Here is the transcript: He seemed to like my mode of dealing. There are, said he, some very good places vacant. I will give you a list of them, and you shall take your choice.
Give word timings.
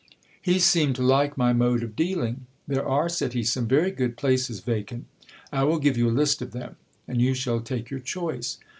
He 0.41 0.57
seemed 0.57 0.95
to 0.95 1.03
like 1.03 1.37
my 1.37 1.53
mode 1.53 1.83
of 1.83 1.95
dealing. 1.95 2.47
There 2.67 2.83
are, 2.87 3.07
said 3.07 3.33
he, 3.33 3.43
some 3.43 3.67
very 3.67 3.91
good 3.91 4.17
places 4.17 4.59
vacant. 4.59 5.05
I 5.53 5.61
will 5.63 5.77
give 5.77 5.95
you 5.95 6.09
a 6.09 6.09
list 6.09 6.41
of 6.41 6.53
them, 6.53 6.75
and 7.07 7.21
you 7.21 7.35
shall 7.35 7.61
take 7.61 7.91
your 7.91 7.99
choice. 7.99 8.57